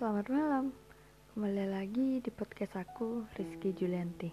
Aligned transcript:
selamat 0.00 0.32
malam. 0.32 0.72
Kembali 1.28 1.64
lagi 1.68 2.24
di 2.24 2.32
podcast 2.32 2.72
aku, 2.72 3.28
Rizky 3.36 3.76
Julianti. 3.76 4.32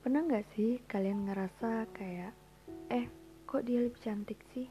Pernah 0.00 0.24
nggak 0.24 0.48
sih 0.56 0.80
kalian 0.88 1.28
ngerasa 1.28 1.92
kayak, 1.92 2.32
eh 2.88 3.04
kok 3.44 3.68
dia 3.68 3.84
lebih 3.84 4.00
cantik 4.00 4.40
sih? 4.56 4.64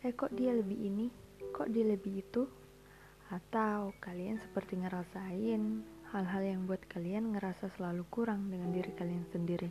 Eh 0.00 0.16
kok 0.16 0.32
dia 0.32 0.56
lebih 0.56 0.80
ini? 0.80 1.12
Kok 1.52 1.76
dia 1.76 1.84
lebih 1.84 2.24
itu? 2.24 2.48
Atau 3.28 3.92
kalian 4.00 4.40
seperti 4.40 4.80
ngerasain 4.80 5.84
hal-hal 6.16 6.42
yang 6.48 6.64
buat 6.64 6.80
kalian 6.88 7.36
ngerasa 7.36 7.68
selalu 7.76 8.08
kurang 8.08 8.48
dengan 8.48 8.72
diri 8.72 8.96
kalian 8.96 9.28
sendiri. 9.28 9.68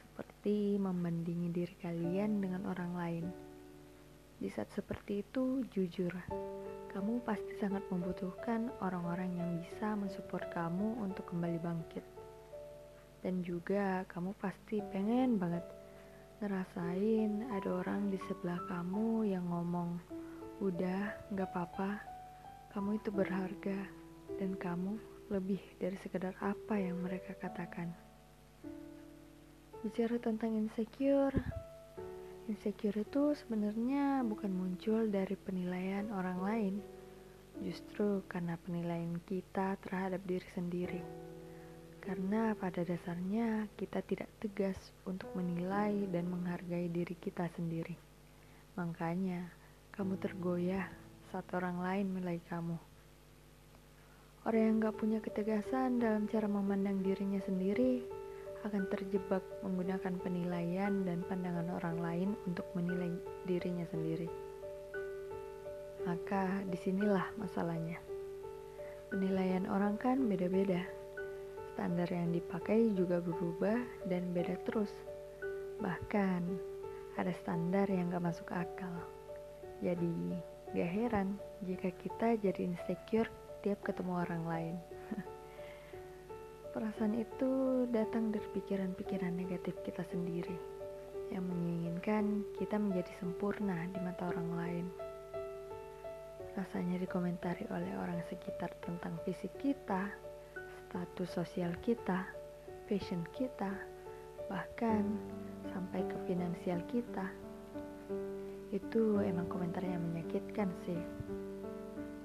Seperti 0.00 0.80
membandingi 0.80 1.52
diri 1.52 1.76
kalian 1.76 2.40
dengan 2.40 2.64
orang 2.64 2.96
lain. 2.96 3.49
Di 4.40 4.48
saat 4.48 4.72
seperti 4.72 5.20
itu, 5.20 5.60
jujur, 5.68 6.08
kamu 6.96 7.20
pasti 7.28 7.60
sangat 7.60 7.84
membutuhkan 7.92 8.72
orang-orang 8.80 9.36
yang 9.36 9.50
bisa 9.60 9.92
mensupport 9.92 10.48
kamu 10.48 10.96
untuk 11.04 11.28
kembali 11.28 11.60
bangkit. 11.60 12.00
Dan 13.20 13.44
juga 13.44 14.08
kamu 14.08 14.32
pasti 14.40 14.80
pengen 14.80 15.36
banget 15.36 15.60
ngerasain 16.40 17.52
ada 17.52 17.84
orang 17.84 18.08
di 18.08 18.16
sebelah 18.24 18.56
kamu 18.64 19.28
yang 19.28 19.44
ngomong, 19.44 20.00
udah 20.64 21.20
gak 21.36 21.48
apa-apa, 21.52 22.00
kamu 22.72 22.96
itu 22.96 23.12
berharga 23.12 23.78
dan 24.40 24.56
kamu 24.56 24.96
lebih 25.28 25.60
dari 25.76 26.00
sekedar 26.00 26.32
apa 26.40 26.80
yang 26.80 26.96
mereka 27.04 27.36
katakan. 27.36 27.92
Bicara 29.84 30.16
tentang 30.16 30.56
insecure, 30.56 31.36
insecure 32.50 33.06
itu 33.06 33.30
sebenarnya 33.38 34.26
bukan 34.26 34.50
muncul 34.50 35.06
dari 35.06 35.38
penilaian 35.38 36.10
orang 36.10 36.38
lain, 36.42 36.74
justru 37.62 38.26
karena 38.26 38.58
penilaian 38.66 39.22
kita 39.22 39.78
terhadap 39.86 40.18
diri 40.26 40.48
sendiri. 40.50 41.02
Karena 42.02 42.58
pada 42.58 42.82
dasarnya 42.82 43.70
kita 43.78 44.02
tidak 44.02 44.26
tegas 44.42 44.74
untuk 45.06 45.30
menilai 45.38 46.10
dan 46.10 46.26
menghargai 46.26 46.90
diri 46.90 47.14
kita 47.14 47.46
sendiri. 47.54 47.94
Makanya 48.74 49.46
kamu 49.94 50.18
tergoyah 50.18 50.90
saat 51.30 51.46
orang 51.54 51.78
lain 51.78 52.10
menilai 52.10 52.42
kamu. 52.50 52.74
Orang 54.42 54.62
yang 54.64 54.76
gak 54.82 54.96
punya 54.98 55.22
ketegasan 55.22 56.02
dalam 56.02 56.26
cara 56.26 56.48
memandang 56.50 57.04
dirinya 57.04 57.38
sendiri 57.44 58.19
akan 58.64 58.84
terjebak 58.92 59.40
menggunakan 59.64 60.14
penilaian 60.20 60.92
dan 61.04 61.24
pandangan 61.24 61.68
orang 61.80 61.96
lain 62.00 62.30
untuk 62.44 62.64
menilai 62.76 63.12
dirinya 63.48 63.88
sendiri. 63.88 64.28
Maka 66.04 66.64
di 66.68 66.76
sinilah 66.80 67.32
masalahnya. 67.36 67.96
Penilaian 69.10 69.66
orang 69.68 69.98
kan 69.98 70.22
beda-beda 70.28 71.00
standar 71.80 72.12
yang 72.12 72.28
dipakai 72.28 72.92
juga 72.92 73.24
berubah 73.24 73.80
dan 74.04 74.36
beda 74.36 74.52
terus. 74.68 74.92
Bahkan 75.80 76.42
ada 77.16 77.32
standar 77.40 77.88
yang 77.88 78.12
gak 78.12 78.20
masuk 78.20 78.48
akal. 78.52 78.92
Jadi 79.80 80.36
gak 80.76 80.90
heran 80.92 81.40
jika 81.64 81.88
kita 81.96 82.36
jadi 82.36 82.68
insecure 82.68 83.32
tiap 83.64 83.80
ketemu 83.80 84.12
orang 84.12 84.44
lain. 84.44 84.76
Perasaan 86.70 87.18
itu 87.18 87.82
datang 87.90 88.30
dari 88.30 88.46
pikiran-pikiran 88.54 89.34
negatif 89.34 89.74
kita 89.82 90.06
sendiri 90.06 90.54
yang 91.34 91.42
menginginkan 91.42 92.46
kita 92.62 92.78
menjadi 92.78 93.10
sempurna 93.18 93.90
di 93.90 93.98
mata 93.98 94.30
orang 94.30 94.50
lain. 94.54 94.86
Rasanya 96.54 97.02
dikomentari 97.02 97.66
oleh 97.74 97.90
orang 97.98 98.22
sekitar 98.30 98.70
tentang 98.86 99.18
fisik 99.26 99.50
kita, 99.58 100.14
status 100.86 101.42
sosial 101.42 101.74
kita, 101.82 102.30
fashion 102.86 103.26
kita, 103.34 103.74
bahkan 104.46 105.02
sampai 105.74 106.06
ke 106.06 106.16
finansial 106.30 106.78
kita. 106.86 107.34
Itu 108.70 109.18
emang 109.26 109.50
komentar 109.50 109.82
yang 109.82 110.06
menyakitkan 110.06 110.70
sih. 110.86 111.02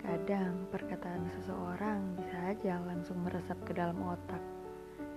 Kadang 0.05 0.69
perkataan 0.69 1.25
seseorang 1.33 2.13
bisa 2.21 2.37
aja 2.53 2.77
langsung 2.85 3.25
meresap 3.25 3.57
ke 3.65 3.73
dalam 3.73 3.97
otak 4.05 4.41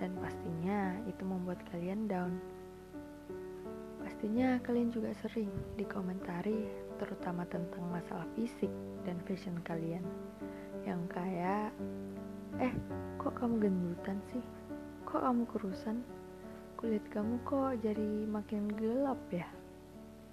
dan 0.01 0.17
pastinya 0.17 0.97
itu 1.05 1.23
membuat 1.29 1.61
kalian 1.69 2.09
down. 2.09 2.41
Pastinya 4.01 4.57
kalian 4.65 4.89
juga 4.89 5.13
sering 5.21 5.53
dikomentari 5.77 6.65
terutama 6.97 7.45
tentang 7.45 7.85
masalah 7.93 8.25
fisik 8.33 8.73
dan 9.05 9.21
fashion 9.29 9.61
kalian 9.61 10.03
yang 10.89 11.05
kayak 11.13 11.69
Eh, 12.59 12.75
kok 13.23 13.39
kamu 13.39 13.71
gendutan 13.71 14.19
sih? 14.35 14.43
Kok 15.07 15.23
kamu 15.23 15.47
kurusan? 15.47 16.03
Kulit 16.75 17.07
kamu 17.07 17.39
kok 17.47 17.79
jadi 17.79 18.27
makin 18.27 18.67
gelap 18.75 19.21
ya? 19.31 19.47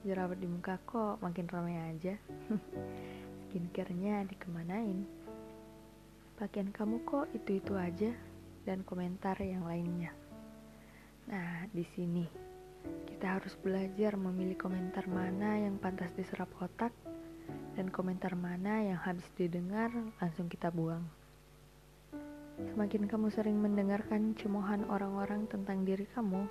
Jerawat 0.02 0.42
di 0.42 0.50
muka 0.50 0.82
kok 0.90 1.22
makin 1.22 1.46
ramai 1.46 1.78
aja? 1.94 2.18
Skincare-nya 3.56 4.28
dikemanain? 4.28 5.08
Pakaian 6.36 6.76
kamu 6.76 7.08
kok 7.08 7.32
itu-itu 7.32 7.72
aja? 7.80 8.12
Dan 8.68 8.84
komentar 8.84 9.40
yang 9.40 9.64
lainnya. 9.64 10.12
Nah, 11.32 11.64
di 11.72 11.88
sini 11.96 12.28
kita 13.08 13.40
harus 13.40 13.56
belajar 13.64 14.20
memilih 14.20 14.60
komentar 14.60 15.08
mana 15.08 15.56
yang 15.56 15.80
pantas 15.80 16.12
diserap 16.20 16.52
otak 16.60 16.92
dan 17.80 17.88
komentar 17.96 18.36
mana 18.36 18.92
yang 18.92 19.00
habis 19.00 19.24
didengar 19.40 19.88
langsung 20.20 20.52
kita 20.52 20.68
buang. 20.68 21.08
Semakin 22.60 23.08
kamu 23.08 23.32
sering 23.32 23.56
mendengarkan 23.56 24.36
cemohan 24.36 24.84
orang-orang 24.92 25.48
tentang 25.48 25.88
diri 25.88 26.04
kamu, 26.12 26.44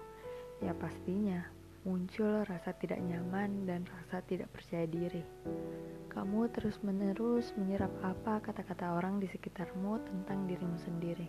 ya 0.64 0.72
pastinya 0.72 1.44
muncul 1.84 2.49
rasa 2.49 2.72
tidak 2.81 2.97
nyaman 3.05 3.69
dan 3.69 3.84
rasa 3.84 4.25
tidak 4.25 4.49
percaya 4.56 4.89
diri. 4.89 5.21
Kamu 6.09 6.49
terus-menerus 6.49 7.53
menyerap 7.61 7.93
apa 8.00 8.41
kata-kata 8.41 8.97
orang 8.97 9.21
di 9.21 9.28
sekitarmu 9.28 10.00
tentang 10.09 10.49
dirimu 10.49 10.81
sendiri. 10.81 11.28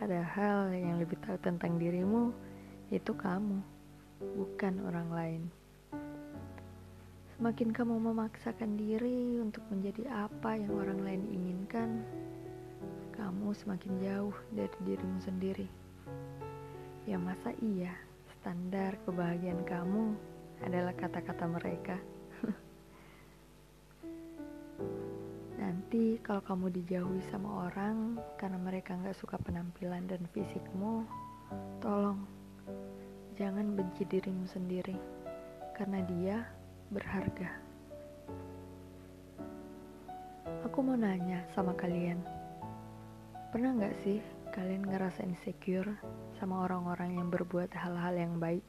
Padahal 0.00 0.72
yang 0.72 0.96
lebih 0.96 1.20
tahu 1.20 1.36
tentang 1.44 1.76
dirimu 1.76 2.32
itu 2.88 3.12
kamu, 3.12 3.60
bukan 4.40 4.74
orang 4.88 5.08
lain. 5.12 5.42
Semakin 7.36 7.68
kamu 7.76 8.00
memaksakan 8.00 8.80
diri 8.80 9.36
untuk 9.44 9.62
menjadi 9.68 10.08
apa 10.08 10.56
yang 10.56 10.72
orang 10.72 11.00
lain 11.04 11.22
inginkan, 11.28 12.00
kamu 13.12 13.52
semakin 13.52 13.92
jauh 14.00 14.36
dari 14.56 14.76
dirimu 14.88 15.20
sendiri. 15.20 15.68
Ya 17.04 17.20
masa 17.20 17.52
iya 17.60 17.92
standar 18.42 18.98
kebahagiaan 19.06 19.62
kamu 19.62 20.18
adalah 20.66 20.90
kata-kata 20.98 21.46
mereka. 21.46 21.94
Nanti 25.62 26.18
kalau 26.26 26.42
kamu 26.42 26.74
dijauhi 26.74 27.22
sama 27.30 27.70
orang 27.70 28.18
karena 28.42 28.58
mereka 28.58 28.98
nggak 28.98 29.14
suka 29.14 29.38
penampilan 29.38 30.10
dan 30.10 30.26
fisikmu, 30.34 31.06
tolong 31.78 32.26
jangan 33.38 33.78
benci 33.78 34.02
dirimu 34.10 34.42
sendiri 34.50 34.98
karena 35.78 36.02
dia 36.02 36.42
berharga. 36.90 37.46
Aku 40.66 40.82
mau 40.82 40.98
nanya 40.98 41.46
sama 41.54 41.78
kalian. 41.78 42.18
Pernah 43.54 43.70
nggak 43.78 44.02
sih 44.02 44.18
kalian 44.52 44.84
ngerasa 44.84 45.24
insecure 45.24 45.96
sama 46.36 46.68
orang-orang 46.68 47.16
yang 47.16 47.32
berbuat 47.32 47.72
hal-hal 47.72 48.12
yang 48.12 48.36
baik? 48.36 48.60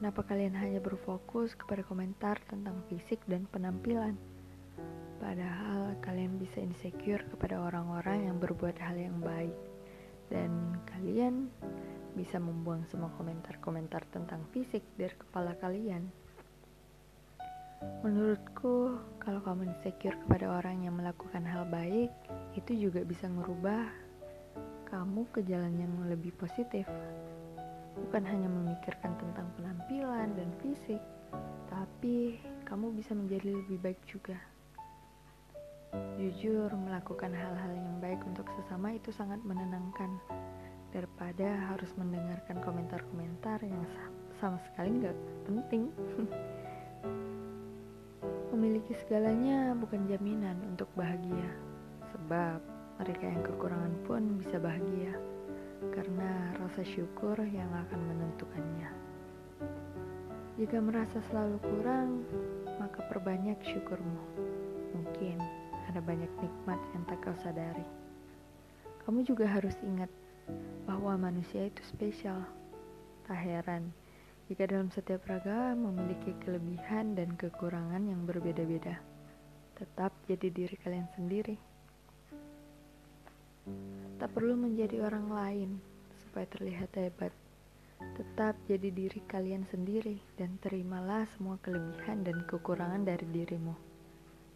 Kenapa 0.00 0.24
kalian 0.24 0.56
hanya 0.56 0.80
berfokus 0.80 1.52
kepada 1.52 1.84
komentar 1.84 2.40
tentang 2.48 2.80
fisik 2.88 3.20
dan 3.28 3.44
penampilan? 3.52 4.16
Padahal 5.20 6.00
kalian 6.00 6.40
bisa 6.40 6.64
insecure 6.64 7.20
kepada 7.28 7.60
orang-orang 7.60 8.32
yang 8.32 8.40
berbuat 8.40 8.80
hal 8.80 8.96
yang 8.96 9.20
baik 9.20 9.52
dan 10.32 10.80
kalian 10.88 11.52
bisa 12.16 12.40
membuang 12.40 12.88
semua 12.88 13.12
komentar-komentar 13.20 14.08
tentang 14.08 14.48
fisik 14.48 14.80
dari 14.96 15.12
kepala 15.12 15.52
kalian. 15.60 16.08
Menurutku, 18.00 18.96
kalau 19.20 19.44
kamu 19.44 19.76
insecure 19.76 20.16
kepada 20.24 20.48
orang 20.56 20.88
yang 20.88 20.96
melakukan 20.96 21.44
hal 21.44 21.68
baik, 21.68 22.08
itu 22.56 22.88
juga 22.88 23.04
bisa 23.04 23.28
merubah 23.28 24.09
kamu 24.90 25.22
ke 25.30 25.46
jalan 25.46 25.70
yang 25.78 25.94
lebih 26.10 26.34
positif. 26.34 26.82
Bukan 27.94 28.26
hanya 28.26 28.50
memikirkan 28.50 29.14
tentang 29.22 29.46
penampilan 29.54 30.34
dan 30.34 30.50
fisik, 30.58 30.98
tapi 31.70 32.42
kamu 32.66 32.90
bisa 32.98 33.14
menjadi 33.14 33.54
lebih 33.54 33.78
baik 33.78 34.02
juga. 34.10 34.34
Jujur, 36.18 36.70
melakukan 36.74 37.30
hal-hal 37.34 37.72
yang 37.74 37.98
baik 38.02 38.22
untuk 38.26 38.46
sesama 38.58 38.94
itu 38.94 39.10
sangat 39.10 39.38
menenangkan 39.42 40.10
daripada 40.90 41.54
harus 41.70 41.90
mendengarkan 41.94 42.58
komentar-komentar 42.62 43.62
yang 43.62 43.82
sama 44.42 44.58
sekali 44.70 45.02
nggak 45.02 45.18
penting. 45.46 45.90
Memiliki 48.54 48.94
segalanya 49.06 49.74
bukan 49.78 50.10
jaminan 50.10 50.58
untuk 50.66 50.90
bahagia, 50.98 51.50
sebab 52.10 52.79
mereka 53.00 53.24
yang 53.24 53.40
kekurangan 53.40 53.94
pun 54.04 54.22
bisa 54.36 54.60
bahagia 54.60 55.16
karena 55.96 56.52
rasa 56.60 56.84
syukur 56.84 57.32
yang 57.40 57.72
akan 57.72 58.00
menentukannya. 58.12 58.92
Jika 60.60 60.76
merasa 60.76 61.24
selalu 61.32 61.56
kurang, 61.64 62.28
maka 62.76 63.00
perbanyak 63.08 63.56
syukurmu. 63.64 64.20
Mungkin 64.92 65.40
ada 65.88 66.04
banyak 66.04 66.28
nikmat 66.44 66.76
yang 66.92 67.02
tak 67.08 67.24
kau 67.24 67.32
sadari. 67.40 67.88
Kamu 69.08 69.24
juga 69.24 69.48
harus 69.48 69.72
ingat 69.80 70.12
bahwa 70.84 71.16
manusia 71.16 71.72
itu 71.72 71.80
spesial. 71.88 72.44
Tak 73.24 73.40
heran 73.40 73.88
jika 74.52 74.68
dalam 74.68 74.92
setiap 74.92 75.24
ragam 75.24 75.88
memiliki 75.88 76.36
kelebihan 76.44 77.16
dan 77.16 77.32
kekurangan 77.40 78.04
yang 78.04 78.28
berbeda-beda. 78.28 79.00
Tetap 79.80 80.12
jadi 80.28 80.52
diri 80.52 80.76
kalian 80.84 81.08
sendiri. 81.16 81.69
Tak 84.20 84.30
perlu 84.36 84.56
menjadi 84.56 85.00
orang 85.04 85.28
lain 85.32 85.70
supaya 86.24 86.46
terlihat 86.48 86.92
hebat. 86.96 87.32
Tetap 88.16 88.56
jadi 88.64 88.88
diri 88.88 89.20
kalian 89.28 89.68
sendiri 89.68 90.16
dan 90.40 90.56
terimalah 90.64 91.28
semua 91.36 91.60
kelebihan 91.60 92.24
dan 92.24 92.44
kekurangan 92.48 93.04
dari 93.04 93.26
dirimu. 93.28 93.76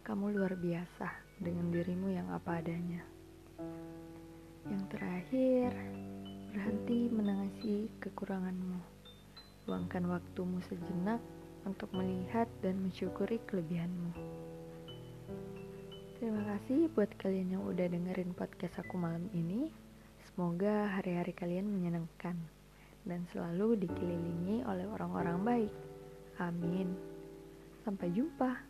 Kamu 0.05 0.33
luar 0.33 0.57
biasa 0.57 1.09
dengan 1.41 1.69
dirimu 1.69 2.13
yang 2.13 2.29
apa 2.33 2.61
adanya. 2.61 3.01
Yang 4.65 4.83
terakhir, 4.97 5.69
berhenti 6.49 6.99
menangisi 7.13 7.89
kekuranganmu. 8.01 8.79
Luangkan 9.69 10.09
waktumu 10.09 10.61
sejenak 10.65 11.21
untuk 11.65 11.89
melihat 11.93 12.45
dan 12.61 12.81
mensyukuri 12.81 13.41
kelebihanmu. 13.45 14.44
Terima 16.15 16.47
kasih 16.47 16.87
buat 16.95 17.11
kalian 17.19 17.59
yang 17.59 17.63
udah 17.67 17.91
dengerin 17.91 18.31
podcast 18.31 18.79
aku 18.79 18.95
malam 18.95 19.27
ini. 19.35 19.67
Semoga 20.31 20.87
hari-hari 20.95 21.35
kalian 21.35 21.67
menyenangkan 21.67 22.39
dan 23.03 23.27
selalu 23.35 23.83
dikelilingi 23.83 24.63
oleh 24.63 24.87
orang-orang 24.87 25.43
baik. 25.43 25.73
Amin. 26.39 26.95
Sampai 27.83 28.15
jumpa. 28.15 28.63